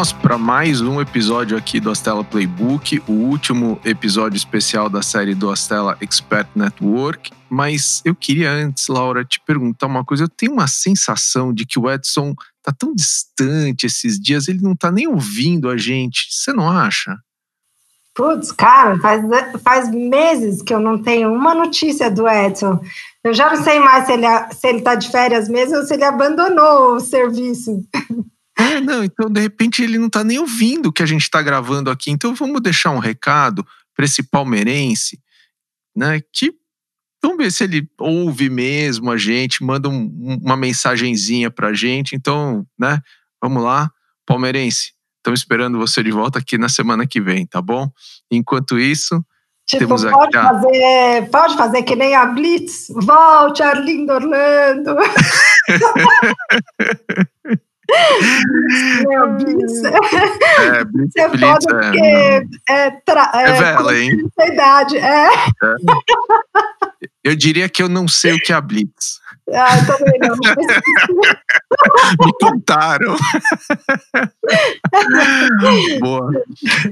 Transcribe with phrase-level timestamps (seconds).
[0.00, 5.34] nós para mais um episódio aqui do Astela Playbook, o último episódio especial da série
[5.34, 7.30] do Astela Expert Network.
[7.50, 10.24] Mas eu queria antes, Laura, te perguntar uma coisa.
[10.24, 14.74] Eu tenho uma sensação de que o Edson tá tão distante esses dias, ele não
[14.74, 16.28] tá nem ouvindo a gente.
[16.30, 17.14] Você não acha?
[18.14, 19.22] Putz, cara, faz,
[19.62, 22.80] faz meses que eu não tenho uma notícia do Edson.
[23.22, 25.92] Eu já não sei mais se ele, se ele tá de férias mesmo ou se
[25.92, 27.84] ele abandonou o serviço.
[28.60, 31.40] É, não, então de repente ele não tá nem ouvindo o que a gente tá
[31.40, 32.10] gravando aqui.
[32.10, 35.20] Então vamos deixar um recado para esse palmeirense,
[35.96, 36.20] né?
[36.32, 36.52] Que
[37.22, 42.14] vamos ver se ele ouve mesmo a gente, manda um, uma mensagenzinha pra gente.
[42.14, 43.00] Então, né?
[43.42, 43.90] Vamos lá,
[44.26, 44.92] palmeirense.
[45.18, 47.90] Estamos esperando você de volta aqui na semana que vem, tá bom?
[48.30, 49.22] Enquanto isso,
[49.70, 52.88] Tipo, Temos pode, aqui, fazer, pode fazer que nem a Blitz.
[52.88, 54.96] Volte, Arlindo Orlando.
[59.08, 59.84] Meu, Blitz.
[59.84, 64.30] É, Blitz, é Blitz, foda é, porque é, tra, é, é velha, hein?
[64.40, 65.26] Idade, é.
[65.26, 65.30] é.
[67.22, 69.19] Eu diria que eu não sei o que é a Blitz.
[69.52, 70.18] Ah, eu também.
[72.20, 73.16] Me contaram.
[76.00, 76.30] Boa.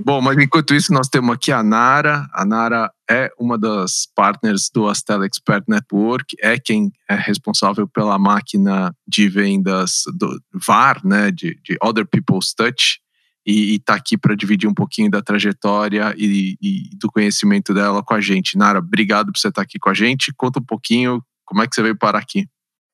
[0.05, 2.27] Bom, mas enquanto isso, nós temos aqui a Nara.
[2.33, 8.19] A Nara é uma das partners do Astela Expert Network, é quem é responsável pela
[8.19, 13.01] máquina de vendas do VAR, né, de, de Other People's Touch,
[13.47, 18.13] e está aqui para dividir um pouquinho da trajetória e, e, do conhecimento dela com
[18.13, 18.59] a gente.
[18.59, 20.35] Nara, obrigado por você estar tá aqui com a gente.
[20.37, 22.47] Conta um pouquinho como é que você veio parar aqui.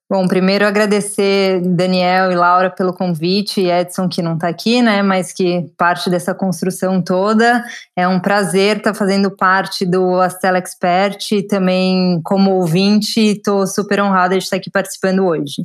[0.08, 5.02] Bom, primeiro agradecer Daniel e Laura pelo convite, e Edson que não está aqui, né,
[5.02, 7.64] mas que parte dessa construção toda.
[7.96, 13.66] É um prazer estar tá fazendo parte do Astela Expert e também como ouvinte, estou
[13.66, 15.64] super honrada de estar aqui participando hoje.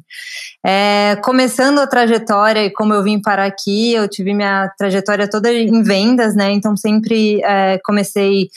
[0.66, 5.52] É, começando a trajetória e como eu vim parar aqui, eu tive minha trajetória toda
[5.52, 8.48] em vendas, né, então sempre é, comecei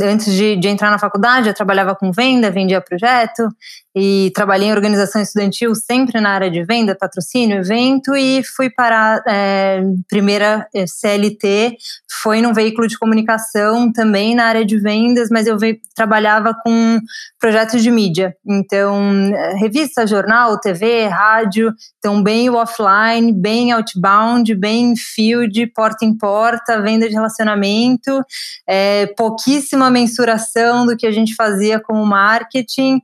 [0.00, 3.48] antes de, de, entrar na faculdade, eu trabalhava com venda, vendia projeto
[3.96, 9.22] e trabalhei em organização estudantil sempre na área de venda, patrocínio, evento e fui para
[9.26, 11.76] é, primeira é, CLT,
[12.22, 16.98] foi num veículo de comunicação também na área de vendas, mas eu ve, trabalhava com
[17.38, 25.66] projetos de mídia, então revista, jornal, TV, rádio, então bem offline, bem outbound, bem field,
[25.68, 28.24] porta em porta, venda de relacionamento,
[28.68, 33.00] é, pouquíssima mensuração do que a gente fazia como marketing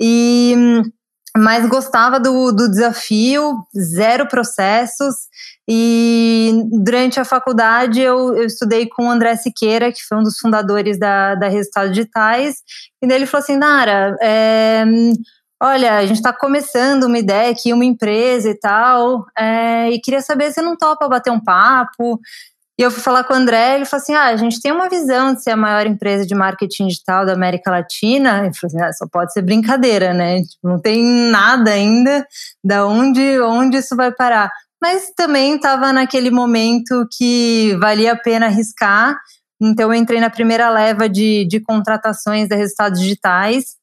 [0.00, 0.82] e
[1.36, 5.16] mas gostava do, do desafio, zero processos.
[5.68, 10.38] E durante a faculdade eu, eu, estudei com o André Siqueira, que foi um dos
[10.38, 12.56] fundadores da, da Resultados Digitais,
[13.02, 14.84] e daí ele falou assim: Nara, é,
[15.60, 20.20] olha, a gente está começando uma ideia aqui, uma empresa e tal, é, e queria
[20.20, 22.20] saber se não topa bater um papo.
[22.78, 24.88] E eu fui falar com o André, ele falou assim: ah, a gente tem uma
[24.88, 28.44] visão de ser a maior empresa de marketing digital da América Latina.
[28.44, 30.42] Ele falou assim: ah, só pode ser brincadeira, né?
[30.42, 32.26] Tipo, não tem nada ainda
[32.64, 34.50] da onde, onde isso vai parar.
[34.82, 39.16] Mas também estava naquele momento que valia a pena arriscar.
[39.60, 43.76] Então eu entrei na primeira leva de, de contratações de resultados digitais,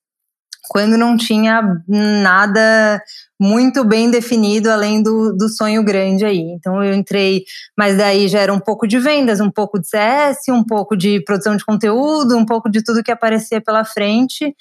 [0.69, 3.01] quando não tinha nada
[3.39, 6.39] muito bem definido, além do, do sonho grande aí.
[6.39, 7.44] Então eu entrei,
[7.77, 11.23] mas daí já era um pouco de vendas, um pouco de CS, um pouco de
[11.23, 14.55] produção de conteúdo, um pouco de tudo que aparecia pela frente.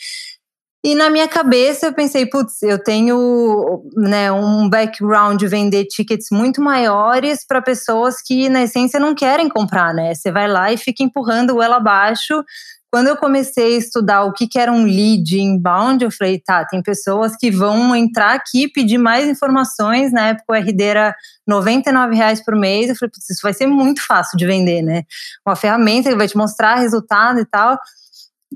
[0.82, 6.28] E na minha cabeça eu pensei, putz, eu tenho né, um background de vender tickets
[6.32, 10.14] muito maiores para pessoas que, na essência, não querem comprar, né?
[10.14, 12.42] Você vai lá e fica empurrando ela abaixo
[12.90, 16.64] quando eu comecei a estudar o que, que era um lead inbound, eu falei, tá,
[16.64, 20.12] tem pessoas que vão entrar aqui pedir mais informações.
[20.12, 21.14] Na época o RD era
[21.48, 22.88] R$ reais por mês.
[22.88, 25.04] Eu falei, isso vai ser muito fácil de vender, né?
[25.46, 27.78] Uma ferramenta que vai te mostrar resultado e tal.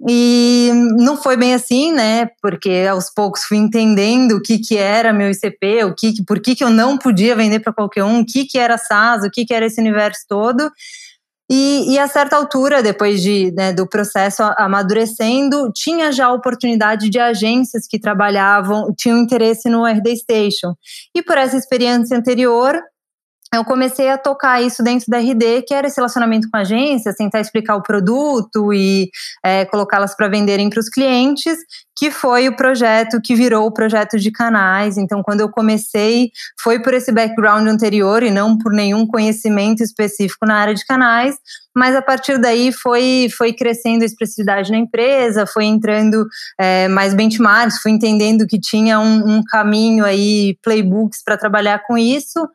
[0.09, 2.29] E não foi bem assim, né?
[2.43, 6.57] Porque aos poucos fui entendendo o que, que era meu ICP, o que, por que,
[6.57, 9.47] que eu não podia vender para qualquer um, o que, que era SaaS, o que,
[9.47, 10.69] que era esse universo todo.
[11.51, 17.11] E, e, a certa altura, depois de, né, do processo amadurecendo, tinha já a oportunidade
[17.11, 20.75] de agências que trabalhavam, tinham interesse no RD Station.
[21.15, 22.81] E por essa experiência anterior,
[23.57, 27.41] eu comecei a tocar isso dentro da RD, que era esse relacionamento com agências, tentar
[27.41, 29.11] explicar o produto e
[29.45, 31.59] é, colocá-las para venderem para os clientes,
[31.97, 34.97] que foi o projeto que virou o projeto de canais.
[34.97, 36.31] Então, quando eu comecei,
[36.61, 41.37] foi por esse background anterior e não por nenhum conhecimento específico na área de canais,
[41.75, 46.27] mas a partir daí foi, foi crescendo a expressividade na empresa, foi entrando
[46.59, 51.99] é, mais benchmarks, fui entendendo que tinha um, um caminho aí, playbooks para trabalhar com
[51.99, 52.49] isso.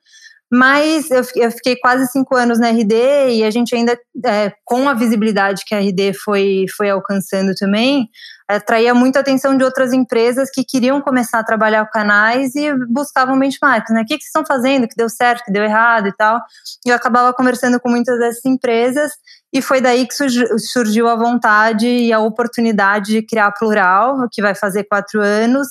[0.52, 2.94] Mas eu, eu fiquei quase cinco anos na RD
[3.32, 8.10] e a gente ainda, é, com a visibilidade que a RD foi, foi alcançando também,
[8.48, 13.38] atraía muita atenção de outras empresas que queriam começar a trabalhar com canais e buscavam
[13.38, 14.02] benchmarks, né?
[14.02, 16.42] O que, que vocês estão fazendo, que deu certo, que deu errado e tal.
[16.84, 19.12] E eu acabava conversando com muitas dessas empresas
[19.54, 20.14] e foi daí que
[20.60, 25.68] surgiu a vontade e a oportunidade de criar a Plural, que vai fazer quatro anos,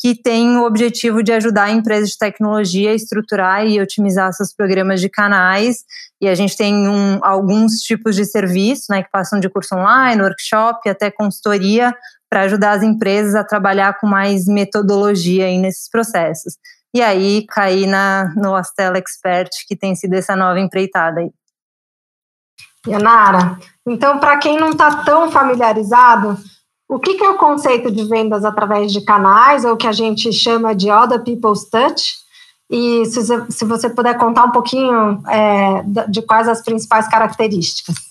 [0.00, 4.98] que tem o objetivo de ajudar empresas de tecnologia a estruturar e otimizar seus programas
[4.98, 5.84] de canais.
[6.18, 10.22] E a gente tem um, alguns tipos de serviço, né, que passam de curso online,
[10.22, 11.94] workshop, até consultoria,
[12.30, 16.54] para ajudar as empresas a trabalhar com mais metodologia aí nesses processos.
[16.94, 21.30] E aí caí na, no Astela Expert, que tem sido essa nova empreitada aí.
[22.88, 26.38] Yanara, então para quem não está tão familiarizado,
[26.90, 30.32] o que, que, é o conceito de vendas através de canais, ou que a gente
[30.32, 32.14] chama de Other People's Touch?
[32.68, 38.09] E se, se você puder contar um pouquinho é, de quais as principais características.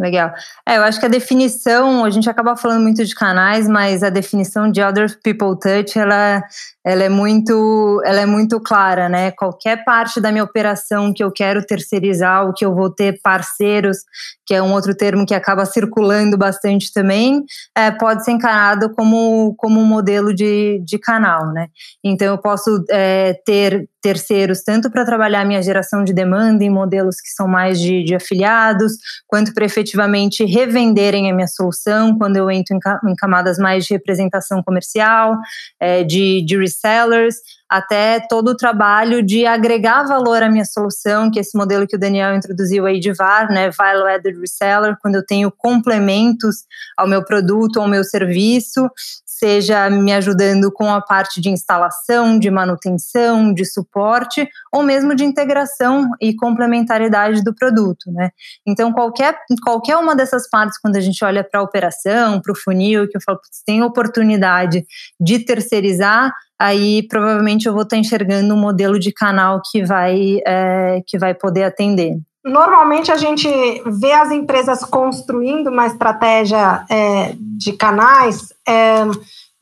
[0.00, 0.32] Legal.
[0.66, 4.08] É, eu acho que a definição, a gente acaba falando muito de canais, mas a
[4.08, 6.42] definição de Other People Touch, ela,
[6.82, 9.30] ela é muito, ela é muito clara, né?
[9.32, 13.98] Qualquer parte da minha operação que eu quero terceirizar, ou que eu vou ter parceiros,
[14.46, 17.44] que é um outro termo que acaba circulando bastante também,
[17.76, 21.68] é, pode ser encarado como, como um modelo de, de canal, né?
[22.02, 27.20] Então eu posso é, ter terceiros, tanto para trabalhar minha geração de demanda em modelos
[27.20, 28.94] que são mais de, de afiliados,
[29.26, 34.62] quanto para efetivamente revenderem a minha solução quando eu entro em, camadas mais de representação
[34.62, 35.36] comercial,
[35.80, 37.36] é, de, de resellers,
[37.70, 41.94] até todo o trabalho de agregar valor à minha solução, que é esse modelo que
[41.94, 46.64] o Daniel introduziu aí de VAR, né, Value Added Reseller, quando eu tenho complementos
[46.96, 48.90] ao meu produto, ao meu serviço,
[49.24, 55.24] seja me ajudando com a parte de instalação, de manutenção, de suporte, ou mesmo de
[55.24, 58.30] integração e complementariedade do produto, né?
[58.66, 62.56] Então, qualquer, qualquer uma dessas partes, quando a gente olha para a operação, para o
[62.56, 64.84] funil, que eu falo, tem oportunidade
[65.18, 71.02] de terceirizar, aí provavelmente eu vou estar enxergando um modelo de canal que vai, é,
[71.06, 72.18] que vai poder atender.
[72.44, 73.48] Normalmente a gente
[73.86, 79.04] vê as empresas construindo uma estratégia é, de canais é,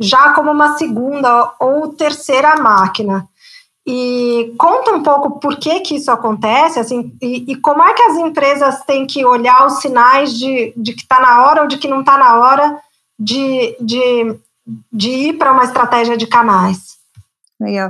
[0.00, 3.28] já como uma segunda ou terceira máquina.
[3.86, 8.02] E conta um pouco por que, que isso acontece, assim, e, e como é que
[8.02, 11.78] as empresas têm que olhar os sinais de, de que está na hora ou de
[11.78, 12.78] que não está na hora
[13.18, 14.36] de, de,
[14.92, 16.98] de ir para uma estratégia de canais.
[17.60, 17.88] Legal.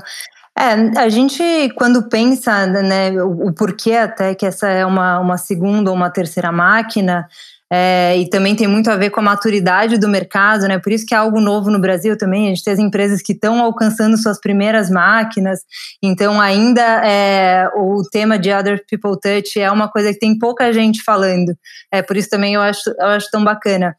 [0.58, 1.42] É, a gente,
[1.76, 6.10] quando pensa né, o, o, porquê até que essa é uma, uma segunda ou uma
[6.10, 7.28] terceira máquina,
[7.70, 10.78] é, e também tem muito a ver com a maturidade do mercado, né?
[10.78, 12.46] Por isso que é algo novo no Brasil também.
[12.46, 15.60] A gente tem as empresas que estão alcançando suas primeiras máquinas,
[16.02, 20.72] então ainda é, o tema de Other People Touch é uma coisa que tem pouca
[20.72, 21.54] gente falando.
[21.92, 23.94] É por isso também eu acho, eu acho tão bacana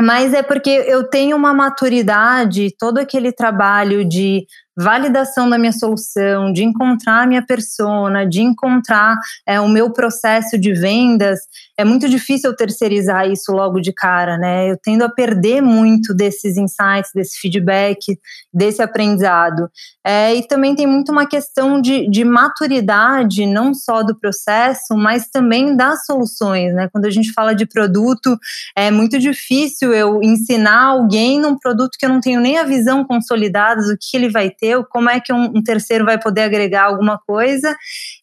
[0.00, 6.52] mas é porque eu tenho uma maturidade, todo aquele trabalho de validação da minha solução,
[6.52, 11.40] de encontrar a minha persona, de encontrar é, o meu processo de vendas,
[11.78, 14.70] é muito difícil eu terceirizar isso logo de cara, né?
[14.70, 18.18] Eu tendo a perder muito desses insights, desse feedback,
[18.52, 19.68] desse aprendizado.
[20.04, 25.28] É, e também tem muito uma questão de, de maturidade, não só do processo, mas
[25.28, 26.88] também das soluções, né?
[26.90, 28.38] Quando a gente fala de produto,
[28.74, 33.04] é muito difícil eu ensinar alguém num produto que eu não tenho nem a visão
[33.04, 36.84] consolidada do que ele vai ter, como é que um, um terceiro vai poder agregar
[36.84, 37.76] alguma coisa,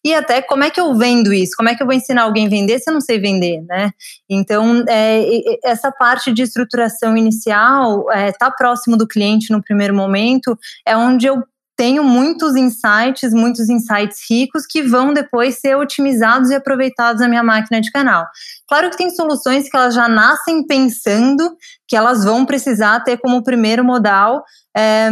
[0.04, 2.46] e até como é que eu vendo isso, como é que eu vou ensinar alguém
[2.46, 3.90] a vender se eu não sei vender vender, né?
[4.28, 5.22] Então, é,
[5.64, 10.96] essa parte de estruturação inicial, estar é, tá próximo do cliente no primeiro momento, é
[10.96, 11.42] onde eu
[11.76, 17.42] tenho muitos insights, muitos insights ricos que vão depois ser otimizados e aproveitados na minha
[17.42, 18.24] máquina de canal.
[18.68, 21.56] Claro que tem soluções que elas já nascem pensando
[21.88, 24.44] que elas vão precisar ter como primeiro modal
[24.76, 25.10] é,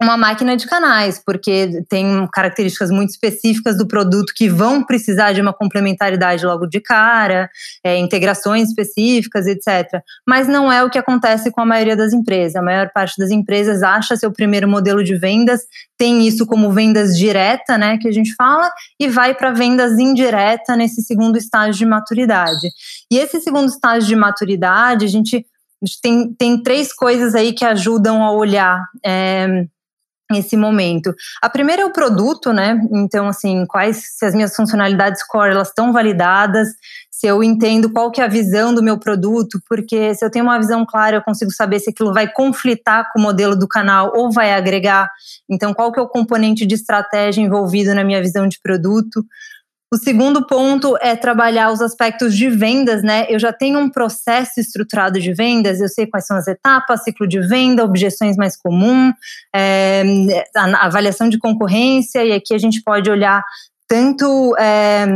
[0.00, 5.40] uma máquina de canais, porque tem características muito específicas do produto que vão precisar de
[5.40, 7.50] uma complementaridade logo de cara,
[7.82, 10.00] é, integrações específicas, etc.
[10.26, 12.54] Mas não é o que acontece com a maioria das empresas.
[12.54, 15.62] A maior parte das empresas acha seu primeiro modelo de vendas,
[15.96, 20.76] tem isso como vendas direta, né, que a gente fala, e vai para vendas indireta
[20.76, 22.68] nesse segundo estágio de maturidade.
[23.10, 25.44] E esse segundo estágio de maturidade, a gente
[26.00, 28.84] tem, tem três coisas aí que ajudam a olhar.
[29.04, 29.66] É,
[30.36, 31.14] esse momento.
[31.40, 32.80] A primeira é o produto, né?
[32.92, 36.68] Então, assim, quais se as minhas funcionalidades core elas estão validadas,
[37.10, 40.44] se eu entendo qual que é a visão do meu produto, porque se eu tenho
[40.44, 44.12] uma visão clara, eu consigo saber se aquilo vai conflitar com o modelo do canal
[44.14, 45.10] ou vai agregar.
[45.48, 49.24] Então, qual que é o componente de estratégia envolvido na minha visão de produto?
[49.90, 53.26] O segundo ponto é trabalhar os aspectos de vendas, né?
[53.30, 57.26] Eu já tenho um processo estruturado de vendas, eu sei quais são as etapas, ciclo
[57.26, 59.14] de venda, objeções mais comuns,
[59.54, 60.02] é,
[60.54, 63.42] avaliação de concorrência, e aqui a gente pode olhar
[63.88, 65.06] tanto é,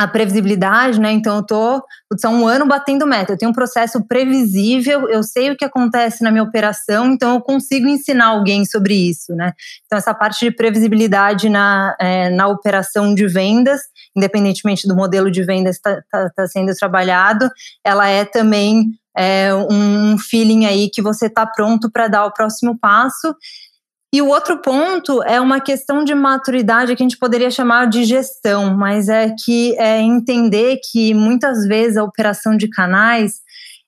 [0.00, 1.12] a previsibilidade, né?
[1.12, 1.84] Então eu tô
[2.24, 3.34] há um ano batendo meta.
[3.34, 7.40] Eu tenho um processo previsível, eu sei o que acontece na minha operação, então eu
[7.42, 9.52] consigo ensinar alguém sobre isso, né?
[9.84, 13.82] Então essa parte de previsibilidade na, é, na operação de vendas,
[14.16, 17.50] independentemente do modelo de vendas que está tá, tá sendo trabalhado,
[17.84, 22.78] ela é também é, um feeling aí que você está pronto para dar o próximo
[22.78, 23.34] passo
[24.12, 28.02] e o outro ponto é uma questão de maturidade que a gente poderia chamar de
[28.02, 33.34] gestão, mas é que é entender que muitas vezes a operação de canais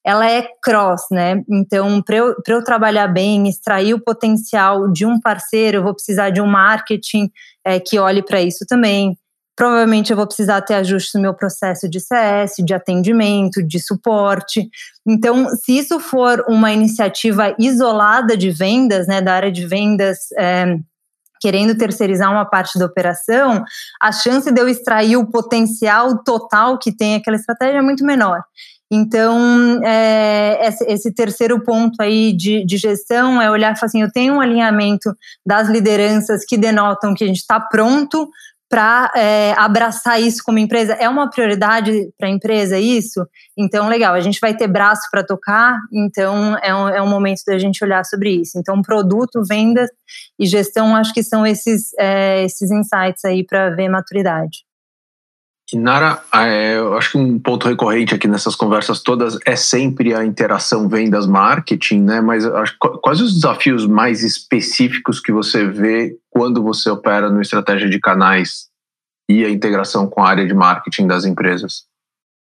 [0.04, 1.42] ela é cross, né?
[1.48, 6.30] Então, para eu, eu trabalhar bem, extrair o potencial de um parceiro, eu vou precisar
[6.30, 7.30] de um marketing
[7.64, 9.16] é, que olhe para isso também.
[9.62, 14.68] Provavelmente eu vou precisar ter ajustes no meu processo de CS, de atendimento, de suporte.
[15.06, 20.78] Então, se isso for uma iniciativa isolada de vendas, né, da área de vendas, é,
[21.40, 23.62] querendo terceirizar uma parte da operação,
[24.00, 28.42] a chance de eu extrair o potencial total que tem aquela estratégia é muito menor.
[28.90, 34.12] Então, é, esse, terceiro ponto aí de, de, gestão é olhar e falar assim: eu
[34.12, 35.16] tenho um alinhamento
[35.46, 38.28] das lideranças que denotam que a gente está pronto
[38.72, 40.94] para é, abraçar isso como empresa?
[40.94, 43.20] É uma prioridade para a empresa isso?
[43.54, 47.42] Então, legal, a gente vai ter braço para tocar, então é um, é um momento
[47.46, 48.58] da gente olhar sobre isso.
[48.58, 49.90] Então, produto, vendas
[50.38, 54.64] e gestão, acho que são esses, é, esses insights aí para ver maturidade.
[55.70, 60.14] E Nara, é, eu acho que um ponto recorrente aqui nessas conversas todas é sempre
[60.14, 62.22] a interação vendas-marketing, né?
[62.22, 62.44] Mas
[62.78, 68.68] quais os desafios mais específicos que você vê quando você opera no estratégia de canais
[69.28, 71.84] e a integração com a área de marketing das empresas?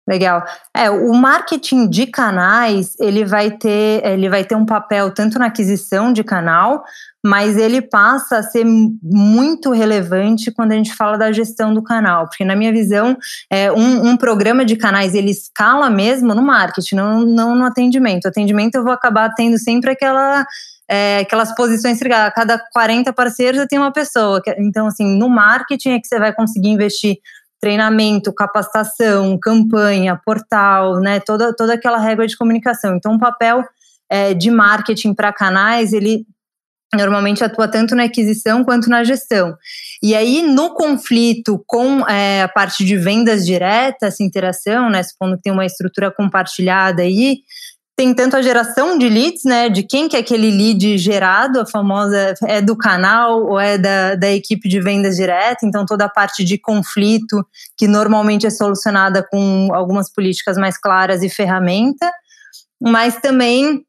[0.07, 0.43] Legal.
[0.75, 5.45] É, o marketing de canais, ele vai ter, ele vai ter um papel tanto na
[5.45, 6.83] aquisição de canal,
[7.23, 12.27] mas ele passa a ser muito relevante quando a gente fala da gestão do canal,
[12.27, 13.15] porque na minha visão,
[13.49, 18.25] é, um, um programa de canais ele escala mesmo no marketing, não, não no atendimento.
[18.25, 20.45] O atendimento eu vou acabar tendo sempre aquela
[20.91, 24.41] é, aquelas posições a cada 40 parceiros eu tenho uma pessoa.
[24.57, 27.15] Então, assim, no marketing é que você vai conseguir investir
[27.61, 32.93] treinamento, capacitação, campanha, portal, né, toda, toda aquela regra de comunicação.
[32.95, 33.63] Então, o papel
[34.09, 36.25] é, de marketing para canais, ele
[36.93, 39.55] normalmente atua tanto na aquisição quanto na gestão.
[40.03, 45.37] E aí, no conflito com é, a parte de vendas diretas, essa interação, né, supondo
[45.37, 47.37] que tem uma estrutura compartilhada aí,
[48.01, 51.67] tem tanto a geração de leads, né, de quem que é aquele lead gerado, a
[51.67, 56.09] famosa é do canal ou é da, da equipe de vendas direta, então toda a
[56.09, 57.45] parte de conflito
[57.77, 62.11] que normalmente é solucionada com algumas políticas mais claras e ferramenta,
[62.81, 63.85] mas também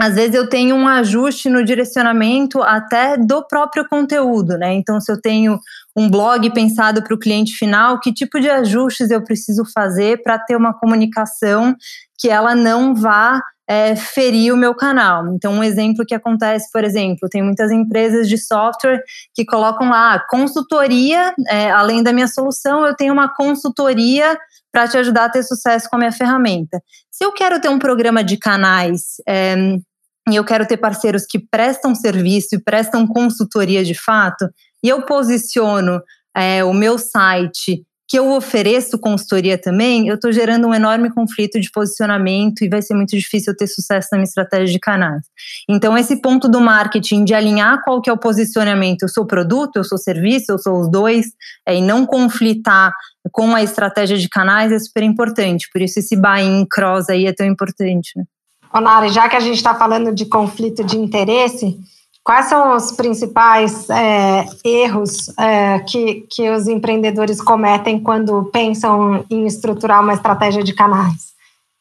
[0.00, 4.72] às vezes eu tenho um ajuste no direcionamento até do próprio conteúdo, né?
[4.74, 5.58] Então, se eu tenho
[5.96, 10.38] um blog pensado para o cliente final, que tipo de ajustes eu preciso fazer para
[10.38, 11.74] ter uma comunicação
[12.18, 15.34] que ela não vá é, ferir o meu canal.
[15.34, 19.02] Então, um exemplo que acontece, por exemplo, tem muitas empresas de software
[19.34, 24.38] que colocam lá consultoria, é, além da minha solução, eu tenho uma consultoria
[24.72, 26.82] para te ajudar a ter sucesso com a minha ferramenta.
[27.10, 29.54] Se eu quero ter um programa de canais é,
[30.30, 34.48] e eu quero ter parceiros que prestam serviço e prestam consultoria de fato,
[34.82, 36.00] e eu posiciono
[36.34, 41.60] é, o meu site que eu ofereço consultoria também, eu estou gerando um enorme conflito
[41.60, 45.22] de posicionamento e vai ser muito difícil eu ter sucesso na minha estratégia de canais.
[45.68, 49.76] Então, esse ponto do marketing de alinhar qual que é o posicionamento, eu sou produto,
[49.76, 51.26] eu sou serviço, eu sou os dois,
[51.66, 52.94] é, e não conflitar
[53.30, 55.68] com a estratégia de canais é super importante.
[55.70, 58.12] Por isso esse buy-in cross aí é tão importante.
[58.16, 58.24] Né?
[58.72, 61.78] Onari, já que a gente está falando de conflito de interesse,
[62.28, 69.46] quais são os principais é, erros é, que, que os empreendedores cometem quando pensam em
[69.46, 71.32] estruturar uma estratégia de canais?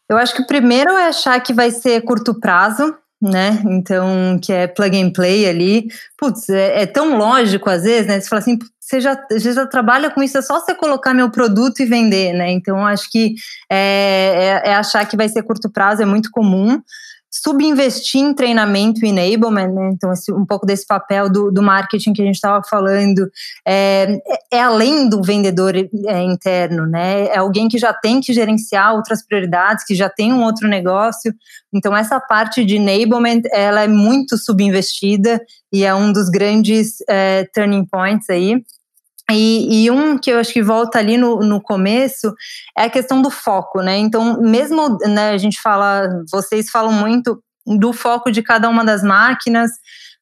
[0.09, 3.61] Eu acho que o primeiro é achar que vai ser curto prazo, né?
[3.65, 5.89] Então, que é plug and play ali.
[6.17, 8.17] Putz, é, é tão lógico às vezes, né?
[8.17, 11.29] Você fala assim, você já, você já trabalha com isso, é só você colocar meu
[11.29, 12.49] produto e vender, né?
[12.51, 13.35] Então, acho que
[13.69, 16.81] é, é, é achar que vai ser curto prazo, é muito comum.
[17.31, 19.91] Subinvestir em treinamento e enablement, né?
[19.93, 23.29] então esse, um pouco desse papel do, do marketing que a gente estava falando,
[23.65, 24.19] é,
[24.51, 27.27] é, além do vendedor é, interno, né?
[27.27, 31.33] é alguém que já tem que gerenciar outras prioridades, que já tem um outro negócio,
[31.73, 35.41] então essa parte de enablement, ela é muito subinvestida
[35.71, 38.63] e é um dos grandes é, turning points aí,
[39.31, 42.33] e, e, um que eu acho que volta ali no, no começo
[42.77, 43.97] é a questão do foco, né?
[43.97, 49.03] Então, mesmo né, a gente fala, vocês falam muito do foco de cada uma das
[49.03, 49.71] máquinas,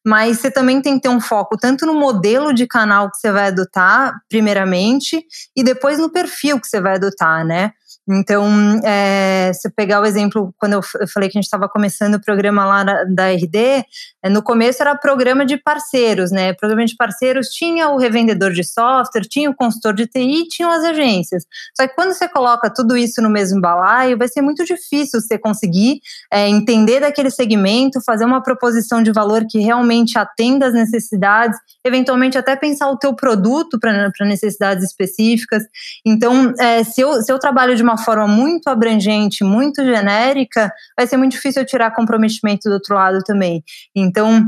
[0.04, 3.30] mas você também tem que ter um foco tanto no modelo de canal que você
[3.30, 7.72] vai adotar, primeiramente, e depois no perfil que você vai adotar, né?
[8.08, 10.82] Então, é, se eu pegar o exemplo, quando eu,
[11.12, 13.84] falei que a gente estava começando o programa lá da, da RD,
[14.22, 16.52] é, no começo era programa de parceiros, né?
[16.52, 20.84] Programa de parceiros tinha o revendedor de software, tinha o consultor de TI, tinham as
[20.84, 21.44] agências.
[21.76, 25.36] Só que quando você coloca tudo isso no mesmo balaio, vai ser muito difícil você
[25.36, 26.00] conseguir
[26.32, 32.38] é, entender daquele segmento, fazer uma proposição de valor que realmente atenda às necessidades, eventualmente
[32.38, 35.64] até pensar o teu produto para necessidades específicas.
[36.04, 36.52] Então,
[36.92, 41.32] se, eu, se eu trabalho de uma forma muito abrangente, muito genérica, vai ser muito
[41.32, 43.62] difícil eu tirar comprometimento do outro lado também.
[43.94, 44.44] Então,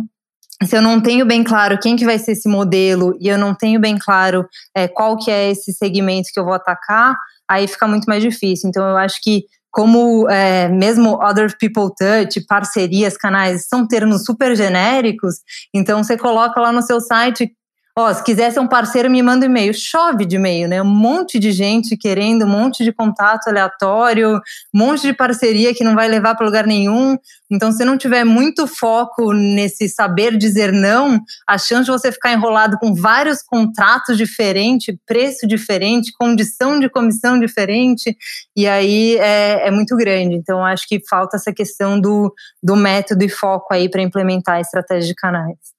[0.65, 3.55] se eu não tenho bem claro quem que vai ser esse modelo e eu não
[3.55, 7.17] tenho bem claro é, qual que é esse segmento que eu vou atacar,
[7.49, 8.69] aí fica muito mais difícil.
[8.69, 14.57] Então, eu acho que como é, mesmo other people touch, parcerias, canais, são termos super
[14.57, 15.37] genéricos,
[15.75, 17.53] então você coloca lá no seu site
[18.01, 19.75] Ó, se quiser ser um parceiro, me manda um e-mail.
[19.75, 20.81] Chove de e-mail, né?
[20.81, 24.37] Um monte de gente querendo, um monte de contato aleatório,
[24.73, 27.19] um monte de parceria que não vai levar para lugar nenhum.
[27.51, 32.33] Então, se não tiver muito foco nesse saber dizer não, a chance de você ficar
[32.33, 38.17] enrolado com vários contratos diferentes, preço diferente, condição de comissão diferente,
[38.55, 40.37] e aí é, é muito grande.
[40.37, 44.61] Então, acho que falta essa questão do, do método e foco aí para implementar a
[44.61, 45.78] estratégia de canais.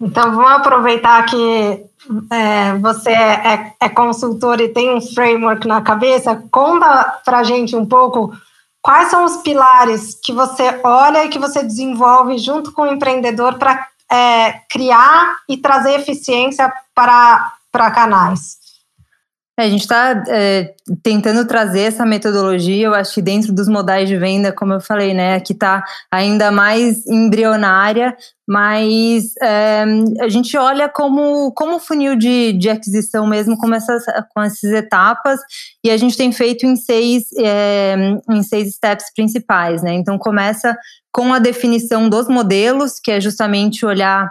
[0.00, 1.84] Então, vamos aproveitar que
[2.30, 6.42] é, você é, é, consultor e tem um framework na cabeça.
[6.50, 8.32] Conta para gente um pouco
[8.80, 13.58] quais são os pilares que você olha e que você desenvolve junto com o empreendedor
[13.58, 18.59] para é, criar e trazer eficiência para, para canais.
[19.60, 24.08] É, a gente está é, tentando trazer essa metodologia, eu acho que dentro dos modais
[24.08, 28.16] de venda, como eu falei, né, que está ainda mais embrionária,
[28.48, 29.84] mas é,
[30.20, 34.02] a gente olha como, como funil de, de aquisição mesmo, com essas,
[34.34, 35.38] com essas etapas,
[35.84, 37.96] e a gente tem feito em seis, é,
[38.30, 39.92] em seis steps principais, né?
[39.92, 40.74] Então começa
[41.12, 44.30] com a definição dos modelos, que é justamente olhar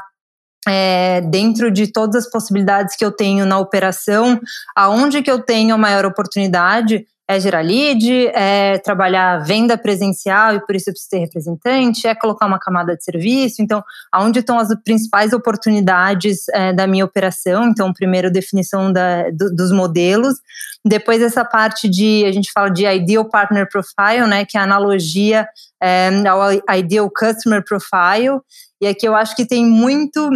[0.69, 4.39] é, dentro de todas as possibilidades que eu tenho na operação,
[4.75, 10.65] aonde que eu tenho a maior oportunidade é gerar lead, é trabalhar venda presencial e
[10.65, 13.61] por isso eu preciso ter representante, é colocar uma camada de serviço.
[13.61, 17.69] Então, aonde estão as principais oportunidades é, da minha operação?
[17.69, 20.37] Então, primeiro, definição da, do, dos modelos.
[20.83, 24.63] Depois, essa parte de, a gente fala de Ideal Partner Profile, né, que é a
[24.63, 25.47] analogia
[25.79, 28.39] é, ao Ideal Customer Profile.
[28.81, 30.31] E aqui eu acho que tem muito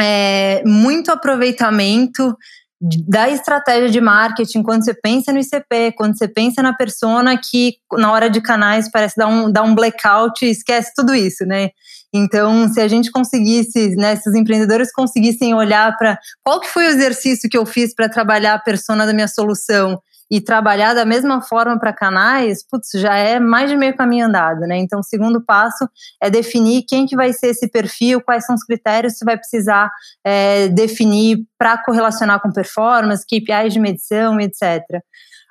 [0.00, 2.36] é, muito aproveitamento
[2.80, 7.74] da estratégia de marketing quando você pensa no ICP, quando você pensa na persona que
[7.92, 11.70] na hora de canais parece dar um, dar um blackout e esquece tudo isso, né?
[12.14, 16.86] Então, se a gente conseguisse, né, se os empreendedores conseguissem olhar para qual que foi
[16.86, 21.04] o exercício que eu fiz para trabalhar a persona da minha solução e trabalhar da
[21.04, 24.76] mesma forma para canais, putz, já é mais de meio caminho andado, né?
[24.78, 25.88] Então, o segundo passo
[26.22, 29.38] é definir quem que vai ser esse perfil, quais são os critérios que você vai
[29.38, 29.90] precisar
[30.24, 34.82] é, definir para correlacionar com performance, KPIs de medição, etc.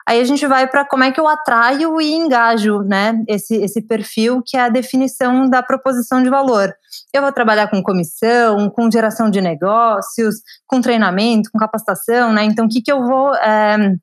[0.08, 3.82] Aí a gente vai para como é que eu atraio e engajo, né, esse, esse
[3.82, 6.74] perfil que é a definição da proposição de valor.
[7.14, 10.36] Eu vou trabalhar com comissão, com geração de negócios,
[10.66, 12.46] com treinamento, com capacitação, né?
[12.46, 13.96] Então, o que, que eu vou é,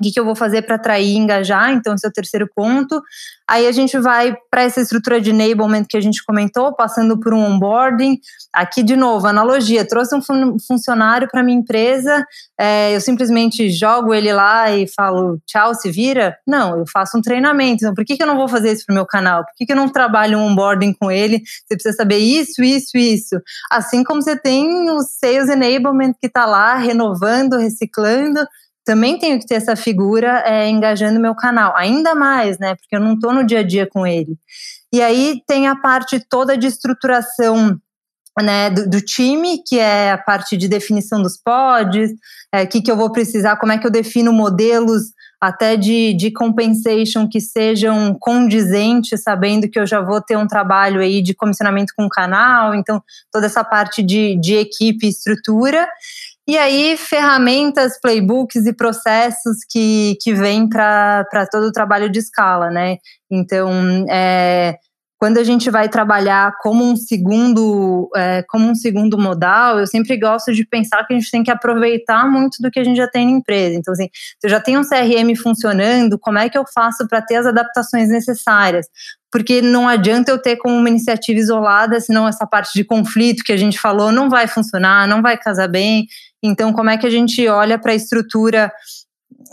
[0.00, 1.70] o que, que eu vou fazer para atrair e engajar?
[1.72, 3.02] Então, esse é o terceiro ponto.
[3.48, 7.34] Aí a gente vai para essa estrutura de enablement que a gente comentou, passando por
[7.34, 8.18] um onboarding.
[8.52, 12.24] Aqui, de novo, analogia: trouxe um fun funcionário para minha empresa,
[12.58, 16.36] é, eu simplesmente jogo ele lá e falo tchau, se vira?
[16.46, 17.84] Não, eu faço um treinamento.
[17.84, 19.44] Então, por que, que eu não vou fazer isso para o meu canal?
[19.44, 21.42] Por que, que eu não trabalho um onboarding com ele?
[21.66, 23.40] Você precisa saber isso, isso, isso.
[23.70, 28.40] Assim como você tem o Sales Enablement que está lá renovando, reciclando
[28.84, 32.74] também tenho que ter essa figura é, engajando meu canal, ainda mais, né?
[32.74, 34.36] Porque eu não estou no dia a dia com ele.
[34.92, 37.78] E aí tem a parte toda de estruturação
[38.40, 42.16] né, do, do, time, que é a parte de definição dos pods, o
[42.52, 46.30] é, que, que eu vou precisar, como é que eu defino modelos até de, de
[46.30, 51.92] compensation que sejam condizentes, sabendo que eu já vou ter um trabalho aí de comissionamento
[51.96, 55.88] com o canal, então toda essa parte de, de equipe e estrutura.
[56.46, 62.68] E aí, ferramentas, playbooks e processos que, que vêm para todo o trabalho de escala,
[62.68, 62.96] né?
[63.30, 63.70] Então,
[64.10, 64.76] é,
[65.22, 70.16] quando a gente vai trabalhar como um segundo é, como um segundo modal, eu sempre
[70.16, 73.06] gosto de pensar que a gente tem que aproveitar muito do que a gente já
[73.06, 73.76] tem na empresa.
[73.78, 77.22] Então, assim, se eu já tenho um CRM funcionando, como é que eu faço para
[77.22, 78.88] ter as adaptações necessárias?
[79.30, 83.52] Porque não adianta eu ter como uma iniciativa isolada, senão essa parte de conflito que
[83.52, 86.04] a gente falou não vai funcionar, não vai casar bem.
[86.42, 88.72] Então, como é que a gente olha para a estrutura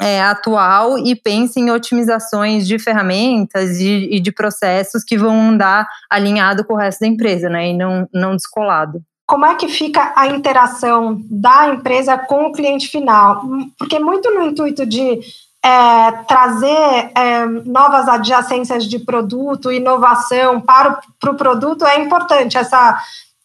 [0.01, 5.87] é, atual e pense em otimizações de ferramentas e, e, de processos que vão andar
[6.09, 7.69] alinhado com o resto da empresa, né?
[7.69, 9.01] E não, não descolado.
[9.27, 13.43] Como é que fica a interação da empresa com o cliente final?
[13.77, 15.19] Porque muito no intuito de
[15.63, 22.97] é, trazer é, novas adjacências de produto, inovação para o pro produto é importante essa,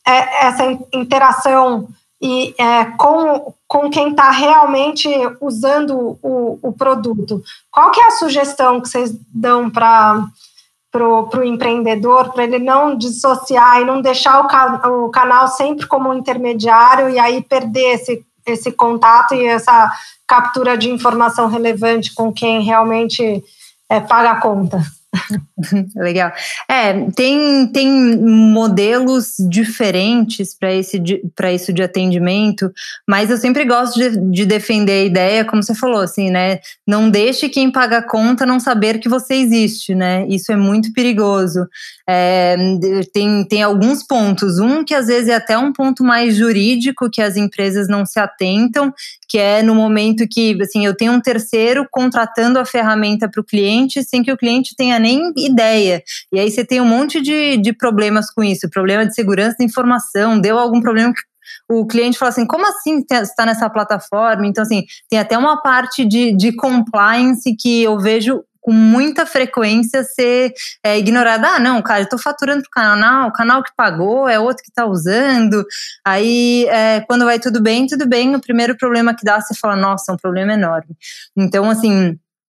[0.06, 1.88] é, essa interação
[2.20, 5.08] e é, com, com quem está realmente
[5.40, 7.42] usando o, o produto.
[7.70, 10.24] Qual que é a sugestão que vocês dão para
[10.94, 16.14] o empreendedor, para ele não dissociar e não deixar o, o canal sempre como um
[16.14, 19.92] intermediário e aí perder esse, esse contato e essa
[20.26, 23.44] captura de informação relevante com quem realmente
[23.88, 24.80] é, paga a conta?
[25.96, 26.32] Legal.
[26.68, 31.02] É, tem, tem modelos diferentes para esse
[31.34, 32.72] para isso de atendimento,
[33.08, 36.60] mas eu sempre gosto de, de, defender a ideia, como você falou, assim, né?
[36.86, 40.26] Não deixe quem paga a conta não saber que você existe, né?
[40.28, 41.66] Isso é muito perigoso.
[42.06, 42.54] É,
[43.12, 44.58] tem, tem alguns pontos.
[44.58, 48.18] Um que às vezes é até um ponto mais jurídico que as empresas não se
[48.20, 48.92] atentam,
[49.28, 53.44] que é no momento que assim, eu tenho um terceiro contratando a ferramenta para o
[53.44, 56.02] cliente sem que o cliente tenha nem ideia.
[56.32, 59.64] E aí você tem um monte de, de problemas com isso, problema de segurança da
[59.64, 61.20] informação, deu algum problema que
[61.68, 64.46] o cliente fala assim, como assim está nessa plataforma?
[64.46, 70.02] Então, assim, tem até uma parte de, de compliance que eu vejo com muita frequência
[70.02, 71.46] ser é, ignorada.
[71.46, 74.62] Ah, não, cara, eu estou faturando para o canal, o canal que pagou é outro
[74.62, 75.62] que está usando.
[76.02, 78.34] Aí, é, quando vai tudo bem, tudo bem.
[78.34, 80.96] O primeiro problema que dá, você fala, nossa, é um problema enorme.
[81.36, 82.18] Então, assim,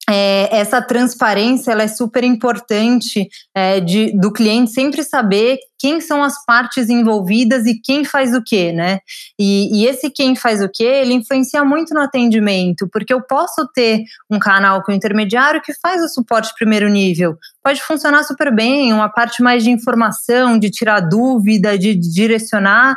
[0.08, 6.22] é, essa transparência ela é super importante é, de, do cliente sempre saber quem são
[6.22, 9.00] as partes envolvidas e quem faz o que, né?
[9.38, 13.68] E, e, esse quem faz o que, ele influencia muito no atendimento, porque eu posso
[13.74, 18.92] ter um canal com intermediário que faz o suporte primeiro nível, pode funcionar super bem,
[18.92, 22.96] uma parte mais de informação, de tirar dúvida, de direcionar,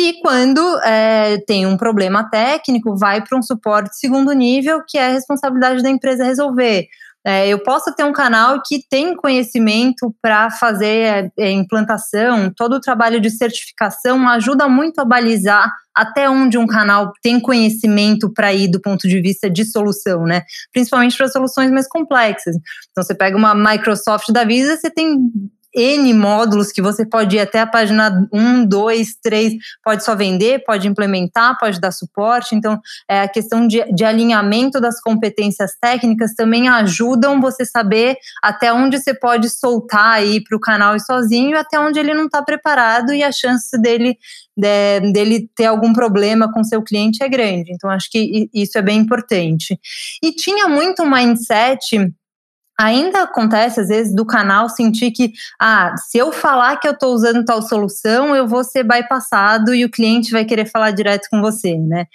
[0.00, 5.06] e quando é, tem um problema técnico, vai para um suporte segundo nível, que é
[5.06, 6.88] a responsabilidade da empresa resolver.
[7.22, 12.80] É, eu posso ter um canal que tem conhecimento para fazer é, implantação, todo o
[12.80, 18.68] trabalho de certificação ajuda muito a balizar até onde um canal tem conhecimento para ir
[18.68, 20.44] do ponto de vista de solução, né?
[20.72, 22.56] Principalmente para soluções mais complexas.
[22.90, 25.30] Então, você pega uma Microsoft da Visa, você tem
[25.74, 29.54] N módulos que você pode ir até a página 1, 2, 3,
[29.84, 32.54] pode só vender, pode implementar, pode dar suporte.
[32.54, 38.72] Então, é, a questão de, de alinhamento das competências técnicas também ajudam você saber até
[38.72, 42.42] onde você pode soltar aí para o canal e sozinho, até onde ele não está
[42.42, 44.18] preparado e a chance dele,
[44.56, 47.72] de, dele ter algum problema com seu cliente é grande.
[47.72, 49.78] Então, acho que isso é bem importante.
[50.22, 52.12] E tinha muito mindset
[52.80, 57.12] ainda acontece, às vezes, do canal sentir que, ah, se eu falar que eu estou
[57.12, 61.42] usando tal solução, eu vou ser bypassado e o cliente vai querer falar direto com
[61.42, 62.06] você, né?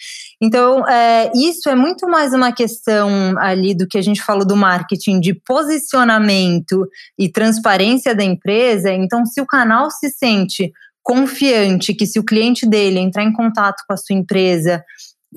[0.41, 4.56] Então, é, isso é muito mais uma questão ali do que a gente falou do
[4.56, 8.91] marketing, de posicionamento e transparência da empresa.
[8.91, 10.71] Então, se o canal se sente
[11.04, 14.84] confiante que se o cliente dele entrar em contato com a sua empresa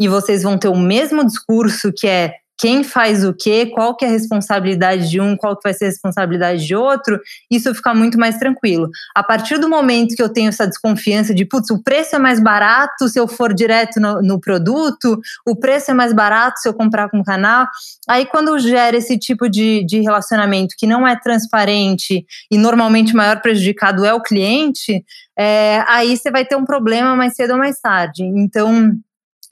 [0.01, 4.05] e vocês vão ter o mesmo discurso que é quem faz o quê, qual que
[4.05, 7.95] é a responsabilidade de um, qual que vai ser a responsabilidade de outro, isso fica
[7.95, 8.91] muito mais tranquilo.
[9.15, 12.41] A partir do momento que eu tenho essa desconfiança de, putz, o preço é mais
[12.41, 16.75] barato se eu for direto no, no produto, o preço é mais barato se eu
[16.75, 17.69] comprar com o canal,
[18.09, 23.17] aí quando gera esse tipo de, de relacionamento que não é transparente e normalmente o
[23.17, 25.05] maior prejudicado é o cliente,
[25.39, 28.25] é, aí você vai ter um problema mais cedo ou mais tarde.
[28.25, 28.93] Então,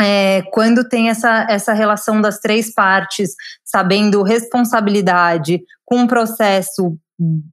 [0.00, 6.96] é, quando tem essa, essa relação das três partes, sabendo responsabilidade, com um processo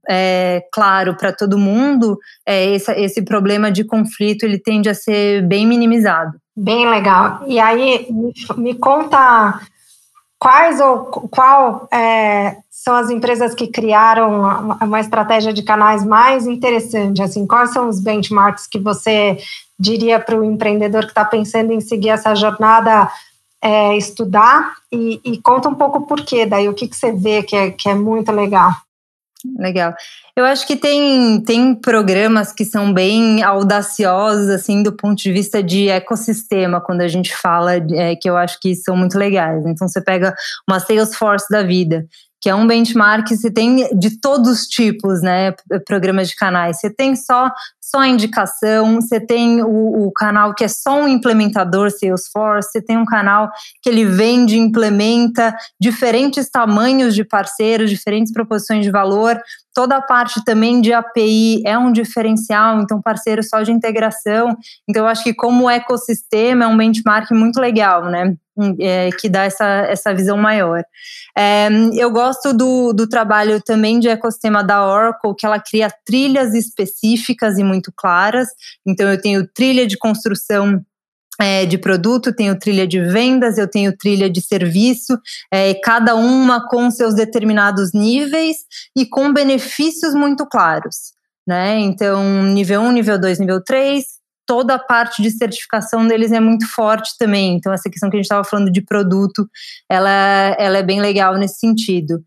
[0.08, 5.42] é, claro para todo mundo, é, esse, esse problema de conflito ele tende a ser
[5.46, 6.32] bem minimizado.
[6.56, 7.42] Bem legal.
[7.46, 9.60] E aí, me, me conta
[10.38, 14.40] quais ou qual é, são as empresas que criaram
[14.82, 17.22] uma, estratégia de canais mais interessante?
[17.22, 19.38] Assim, quais são os benchmarks que você
[19.78, 23.10] diria para o empreendedor que está pensando em seguir essa jornada
[23.62, 24.74] é, estudar?
[24.92, 27.70] E, e, conta um pouco por quê, daí o que, que você vê que é,
[27.70, 28.70] que é muito legal.
[29.58, 29.94] Legal.
[30.34, 35.62] Eu acho que tem, tem programas que são bem audaciosos, assim, do ponto de vista
[35.62, 39.64] de ecossistema, quando a gente fala, é, que eu acho que são muito legais.
[39.66, 40.34] Então, você pega
[40.68, 42.06] uma Salesforce da vida,
[42.44, 45.54] que é um benchmark, você tem de todos os tipos, né,
[45.86, 46.78] programas de canais.
[46.78, 51.90] Você tem só só indicação, você tem o, o, canal que é só um implementador
[51.90, 58.84] Salesforce, você tem um canal que ele vende, implementa diferentes tamanhos de parceiros, diferentes proposições
[58.84, 59.40] de valor.
[59.72, 64.54] Toda a parte também de API é um diferencial, então parceiro só de integração.
[64.86, 68.36] Então eu acho que como ecossistema é um benchmark muito legal, né?
[68.80, 70.84] É, que dá essa, essa visão maior.
[71.36, 76.54] É, eu gosto do, do trabalho também de ecossistema da Oracle, que ela cria trilhas
[76.54, 78.46] específicas e muito claras.
[78.86, 80.80] Então, eu tenho trilha de construção
[81.40, 85.18] é, de produto, tenho trilha de vendas, eu tenho trilha de serviço,
[85.52, 88.58] é, cada uma com seus determinados níveis
[88.96, 91.12] e com benefícios muito claros.
[91.46, 91.80] Né?
[91.80, 94.04] Então, nível 1, nível 2, nível 3,
[94.46, 97.54] toda a parte de certificação deles é muito forte também.
[97.54, 99.48] Então, essa questão que a gente estava falando de produto,
[99.88, 102.22] ela, ela é bem legal nesse sentido.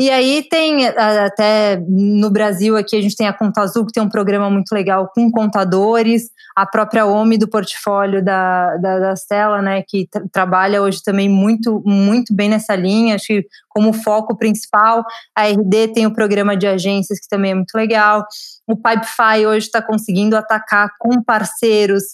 [0.00, 4.02] E aí tem até no Brasil aqui a gente tem a Conta Azul, que tem
[4.02, 9.62] um programa muito legal com contadores, a própria OMI do portfólio da, da, da Stella,
[9.62, 15.04] né, que trabalha hoje também muito, muito bem nessa linha, acho que como foco principal.
[15.36, 18.24] A RD tem o programa de agências, que também é muito legal.
[18.72, 22.04] O Pipefy hoje está conseguindo atacar com parceiros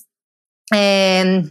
[0.75, 1.43] é,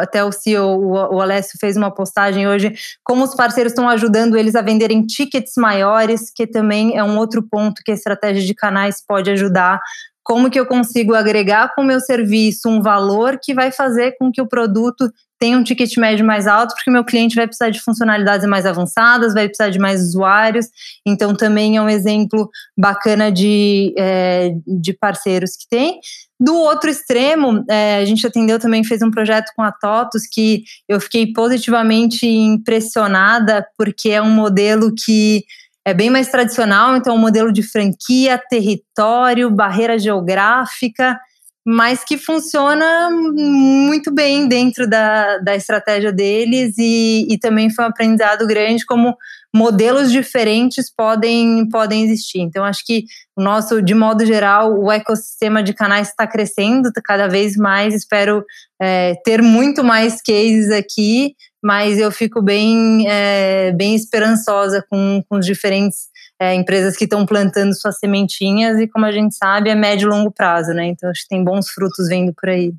[0.00, 0.80] até o CEO,
[1.12, 5.52] o Alessio, fez uma postagem hoje, como os parceiros estão ajudando eles a venderem tickets
[5.58, 9.78] maiores, que também é um outro ponto que a estratégia de canais pode ajudar.
[10.26, 14.32] Como que eu consigo agregar com o meu serviço um valor que vai fazer com
[14.32, 15.08] que o produto
[15.38, 18.66] tem um ticket médio mais alto, porque o meu cliente vai precisar de funcionalidades mais
[18.66, 20.66] avançadas, vai precisar de mais usuários.
[21.06, 26.00] Então, também é um exemplo bacana de, é, de parceiros que tem.
[26.40, 30.64] Do outro extremo, é, a gente atendeu também, fez um projeto com a TOTUS que
[30.88, 35.44] eu fiquei positivamente impressionada, porque é um modelo que
[35.86, 41.16] é bem mais tradicional, então um modelo de franquia, território, barreira geográfica
[41.68, 47.88] mas que funciona muito bem dentro da, da estratégia deles e, e também foi um
[47.88, 49.16] aprendizado grande como
[49.52, 52.38] modelos diferentes podem, podem existir.
[52.38, 53.04] Então, acho que
[53.36, 57.94] o nosso, de modo geral, o ecossistema de canais está crescendo cada vez mais.
[57.94, 58.44] Espero
[58.80, 61.34] é, ter muito mais cases aqui,
[61.66, 66.06] mas eu fico bem, é, bem esperançosa com, com diferentes
[66.38, 70.10] é, empresas que estão plantando suas sementinhas e, como a gente sabe, é médio e
[70.10, 70.86] longo prazo, né?
[70.86, 72.72] Então, acho que tem bons frutos vindo por aí.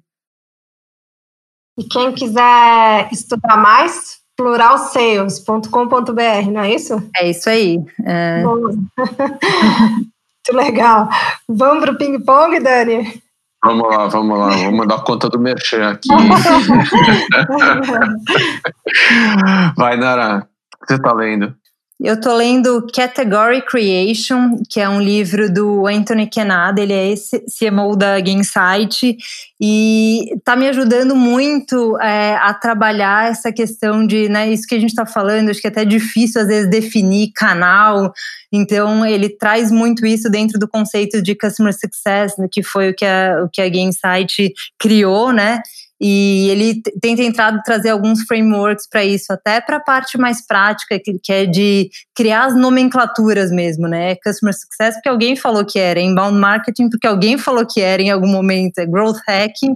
[1.77, 7.03] E quem quiser estudar mais, pluralsales.com.br, não é isso?
[7.17, 7.83] É isso aí.
[8.05, 8.41] É...
[8.41, 8.87] Muito
[10.55, 11.09] legal.
[11.45, 13.21] Vamos para o ping-pong, Dani?
[13.67, 14.55] Vamos lá, vamos lá.
[14.55, 16.07] Vou mandar conta do Merchan aqui.
[19.75, 20.47] Vai, Nara.
[20.81, 21.53] O que você está lendo?
[21.99, 27.95] Eu estou lendo Category Creation, que é um livro do Anthony Kenada, ele é CMO
[27.95, 29.17] da Gainsight,
[29.59, 34.79] e está me ajudando muito é, a trabalhar essa questão de, né, isso que a
[34.79, 38.13] gente está falando, acho que é até difícil às vezes definir canal,
[38.51, 42.93] então ele traz muito isso dentro do conceito de Customer Success, né, que foi o
[42.93, 45.63] que a, o que a Gainsight criou, né,
[45.99, 50.99] e ele tem tentado trazer alguns frameworks para isso, até para a parte mais prática,
[51.03, 54.15] que, que, é de criar as nomenclaturas mesmo, né?
[54.23, 58.11] Customer Success, porque alguém falou que era, inbound marketing, porque alguém falou que era em
[58.11, 59.75] algum momento, é growth hacking.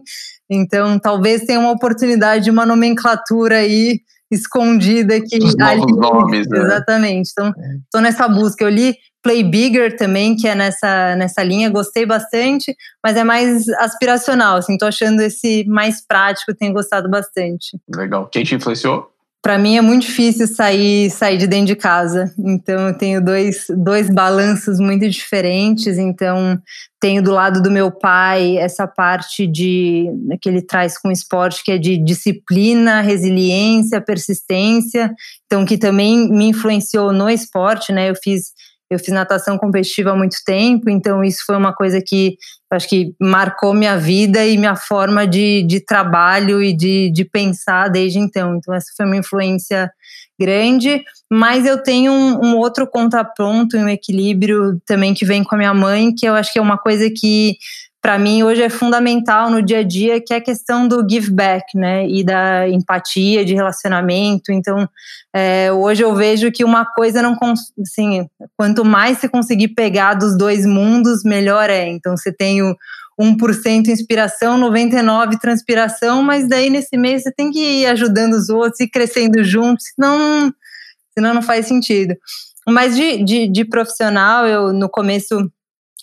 [0.49, 5.37] Então, talvez tenha uma oportunidade de uma nomenclatura aí escondida que.
[5.37, 6.59] Os novos nomes, né?
[6.63, 7.31] Exatamente.
[7.31, 7.49] Então,
[7.83, 8.03] estou é.
[8.03, 8.63] nessa busca.
[8.63, 13.67] Eu li Play Bigger também, que é nessa, nessa linha, gostei bastante, mas é mais
[13.69, 17.77] aspiracional, assim, tô achando esse mais prático, tenho gostado bastante.
[17.95, 18.27] Legal.
[18.27, 19.11] Quem te influenciou?
[19.43, 23.65] Para mim é muito difícil sair, sair de dentro de casa, então eu tenho dois,
[23.75, 26.61] dois balanços muito diferentes, então
[26.99, 30.05] tenho do lado do meu pai essa parte de
[30.39, 35.11] que ele traz com o esporte que é de disciplina, resiliência, persistência,
[35.47, 38.11] então que também me influenciou no esporte, né?
[38.11, 38.51] Eu fiz
[38.91, 42.35] eu fiz natação competitiva há muito tempo, então isso foi uma coisa que
[42.69, 47.87] acho que marcou minha vida e minha forma de, de trabalho e de, de pensar
[47.87, 48.57] desde então.
[48.57, 49.89] Então, essa foi uma influência
[50.37, 51.01] grande,
[51.31, 55.73] mas eu tenho um, um outro contraponto, um equilíbrio também que vem com a minha
[55.73, 57.55] mãe, que eu acho que é uma coisa que
[58.01, 61.31] para mim hoje é fundamental no dia a dia, que é a questão do give
[61.31, 64.51] back, né, e da empatia, de relacionamento.
[64.51, 64.89] Então,
[65.33, 67.37] é, hoje eu vejo que uma coisa não,
[67.79, 71.87] assim, quanto mais você conseguir pegar dos dois mundos, melhor é.
[71.87, 72.75] Então, você tem o
[73.19, 78.79] 1% inspiração, 99% transpiração, mas daí nesse mês você tem que ir ajudando os outros
[78.79, 80.51] e crescendo juntos, senão,
[81.13, 82.15] senão não faz sentido.
[82.67, 85.51] Mas de, de, de profissional, eu no começo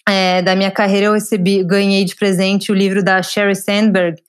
[0.08, 4.20] é, da minha carreira eu recebi, ganhei de presente o livro da Sherry Sandberg,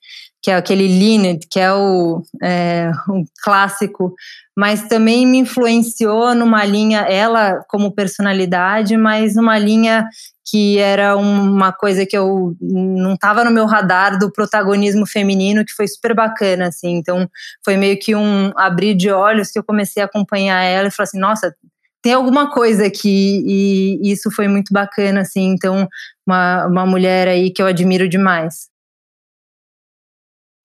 [0.42, 4.14] que é aquele Linnet, que é o, é, um clássico,
[4.56, 10.06] mas também me influenciou numa linha, ela como personalidade, mas numa linha
[10.50, 15.72] que era uma coisa que eu não estava no meu radar do protagonismo feminino, que
[15.72, 16.96] foi super bacana, assim.
[16.96, 17.28] Então,
[17.64, 21.04] foi meio que um abrir de olhos que eu comecei a acompanhar ela e falei
[21.08, 21.54] assim, nossa,
[22.02, 25.50] tem alguma coisa aqui e isso foi muito bacana, assim.
[25.50, 25.88] Então,
[26.26, 28.68] uma, uma mulher aí que eu admiro demais.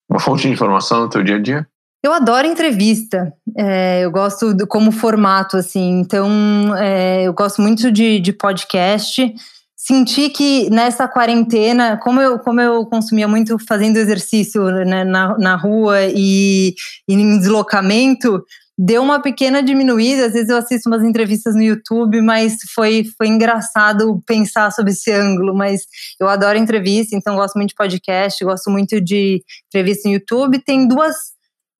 [0.08, 1.66] Uma fonte de informação no teu dia a dia?
[2.02, 3.32] Eu adoro entrevista.
[3.56, 5.98] É, eu gosto do, como formato, assim.
[5.98, 6.30] Então,
[6.76, 9.34] é, eu gosto muito de, de podcast.
[9.76, 15.56] Senti que nessa quarentena, como eu, como eu consumia muito fazendo exercício né, na, na
[15.56, 16.74] rua e,
[17.08, 18.42] e em deslocamento,
[18.78, 20.26] deu uma pequena diminuída.
[20.26, 25.10] Às vezes eu assisto umas entrevistas no YouTube, mas foi, foi engraçado pensar sobre esse
[25.10, 25.54] ângulo.
[25.54, 25.82] Mas
[26.20, 30.62] eu adoro entrevista, então gosto muito de podcast, gosto muito de entrevista no YouTube.
[30.64, 31.14] Tem duas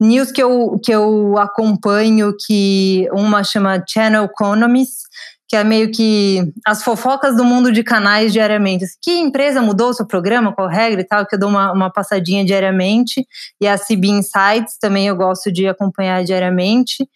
[0.01, 5.03] news que eu, que eu acompanho, que uma chama Channel Economists,
[5.49, 8.85] que é meio que as fofocas do mundo de canais diariamente.
[9.01, 11.91] Que empresa mudou o seu programa, qual regra e tal, que eu dou uma, uma
[11.91, 13.27] passadinha diariamente.
[13.61, 17.09] E a CB Insights também eu gosto de acompanhar diariamente.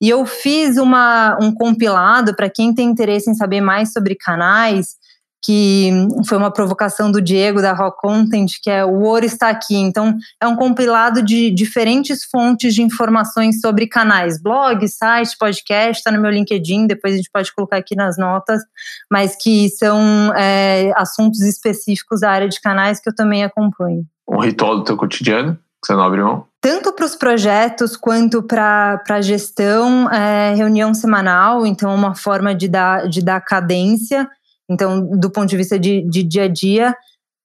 [0.00, 4.96] E eu fiz uma, um compilado para quem tem interesse em saber mais sobre canais
[5.42, 5.90] que
[6.26, 9.76] foi uma provocação do Diego da Rock Content, que é o ouro está aqui.
[9.76, 16.10] Então, é um compilado de diferentes fontes de informações sobre canais, blog, site, podcast, está
[16.10, 18.60] no meu LinkedIn, depois a gente pode colocar aqui nas notas,
[19.10, 24.04] mas que são é, assuntos específicos da área de canais que eu também acompanho.
[24.28, 26.48] Um ritual do teu cotidiano que você não abre mão?
[26.60, 32.68] tanto para os projetos quanto para a gestão, é, reunião semanal, então uma forma de
[32.68, 34.28] dar, de dar cadência.
[34.68, 36.94] Então, do ponto de vista de, de dia a dia,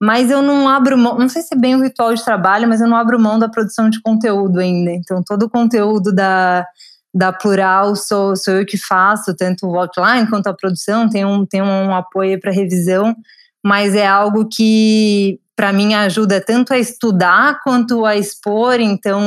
[0.01, 2.81] mas eu não abro mão, não sei se é bem um ritual de trabalho, mas
[2.81, 4.91] eu não abro mão da produção de conteúdo ainda.
[4.91, 6.67] Então, todo o conteúdo da,
[7.13, 11.45] da Plural sou, sou eu que faço, tanto o outline quanto a produção, tem um,
[11.45, 13.15] tem um apoio para revisão,
[13.63, 18.81] mas é algo que, para mim, ajuda tanto a estudar quanto a expor.
[18.81, 19.21] Então,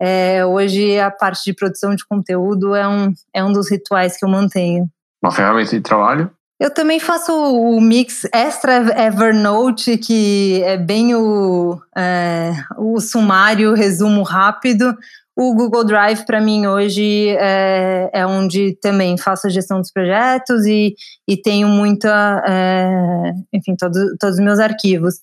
[0.00, 4.24] é, hoje a parte de produção de conteúdo é um, é um dos rituais que
[4.24, 4.88] eu mantenho.
[5.22, 6.30] Uma ferramenta de trabalho?
[6.58, 14.22] Eu também faço o mix extra Evernote, que é bem o, é, o sumário, resumo
[14.22, 14.96] rápido.
[15.36, 20.64] O Google Drive, para mim, hoje é, é, onde também faço a gestão dos projetos
[20.64, 20.94] e,
[21.28, 25.14] e tenho muita, é, enfim, todo, todos os meus arquivos.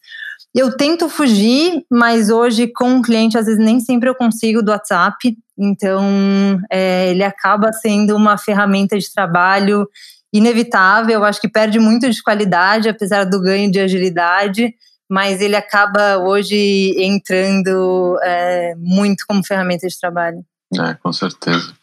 [0.53, 4.71] Eu tento fugir, mas hoje com o cliente, às vezes nem sempre eu consigo do
[4.71, 9.87] WhatsApp, então é, ele acaba sendo uma ferramenta de trabalho
[10.33, 14.73] inevitável, eu acho que perde muito de qualidade, apesar do ganho de agilidade,
[15.09, 20.43] mas ele acaba hoje entrando é, muito como ferramenta de trabalho.
[20.79, 21.73] É, com certeza.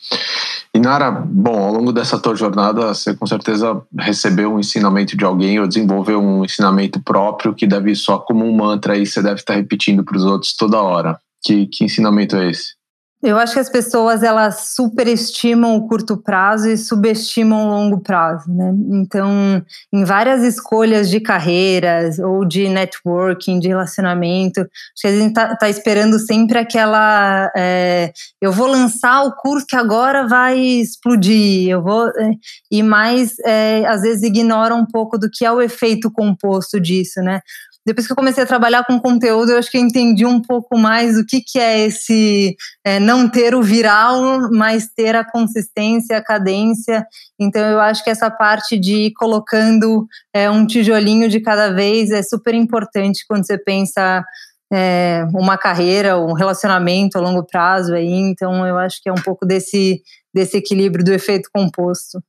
[0.74, 5.24] E Nara, bom, ao longo dessa tua jornada, você com certeza recebeu um ensinamento de
[5.24, 9.40] alguém ou desenvolveu um ensinamento próprio que deve só como um mantra aí, você deve
[9.40, 11.18] estar repetindo para os outros toda hora.
[11.42, 12.78] Que, que ensinamento é esse?
[13.20, 18.48] Eu acho que as pessoas elas superestimam o curto prazo e subestimam o longo prazo,
[18.48, 18.72] né?
[18.90, 19.61] Então,
[19.92, 24.68] em várias escolhas de carreiras ou de networking, de relacionamento, acho
[25.00, 29.76] que a gente tá, tá esperando sempre aquela, é, eu vou lançar o curso que
[29.76, 32.31] agora vai explodir, eu vou é,
[32.70, 37.20] e mais é, às vezes ignora um pouco do que é o efeito composto disso,
[37.20, 37.40] né?
[37.88, 40.77] Depois que eu comecei a trabalhar com conteúdo, eu acho que eu entendi um pouco
[40.77, 46.18] mais o que, que é esse é, não ter o viral, mas ter a consistência,
[46.18, 47.07] a cadência.
[47.41, 52.11] Então, eu acho que essa parte de ir colocando é, um tijolinho de cada vez
[52.11, 54.22] é super importante quando você pensa
[54.70, 58.12] é, uma carreira, um relacionamento a longo prazo aí.
[58.12, 60.03] Então, eu acho que é um pouco desse,
[60.34, 62.22] desse equilíbrio do efeito composto.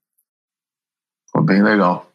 [1.25, 2.09] Ficou bem legal.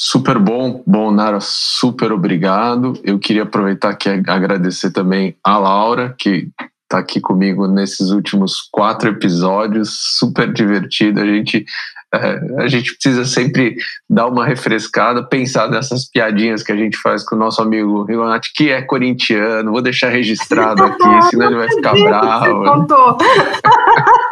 [0.00, 2.92] Super bom, bom Nara, super obrigado.
[3.02, 6.48] Eu queria aproveitar aqui agradecer também a Laura, que
[6.88, 11.20] tá aqui comigo nesses últimos quatro episódios, super divertido.
[11.20, 11.66] A gente
[12.14, 13.76] é, a gente precisa sempre
[14.08, 18.52] dar uma refrescada, pensar nessas piadinhas que a gente faz com o nosso amigo Rigonati,
[18.54, 19.72] que é corintiano.
[19.72, 22.64] Vou deixar registrado aqui, senão ele vai ficar bravo.
[22.64, 23.18] Contou.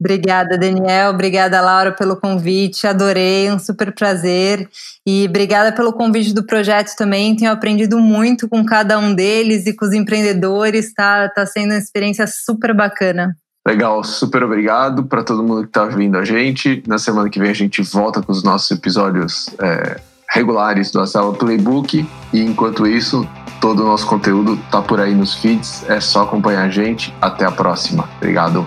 [0.00, 1.10] obrigada, Daniel.
[1.10, 2.86] Obrigada, Laura, pelo convite.
[2.86, 4.68] Adorei, um super prazer.
[5.06, 7.36] E obrigada pelo convite do projeto também.
[7.36, 10.92] Tenho aprendido muito com cada um deles e com os empreendedores.
[10.94, 13.36] Tá, tá sendo uma experiência super bacana.
[13.66, 16.82] Legal, super obrigado para todo mundo que está vindo a gente.
[16.86, 21.34] Na semana que vem a gente volta com os nossos episódios é, regulares do Acela
[21.34, 22.06] Playbook.
[22.32, 23.28] E enquanto isso,
[23.60, 25.84] todo o nosso conteúdo está por aí nos feeds.
[25.88, 27.14] É só acompanhar a gente.
[27.20, 28.08] Até a próxima.
[28.16, 28.66] Obrigado.